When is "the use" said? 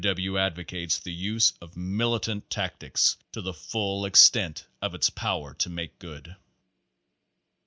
0.97-1.53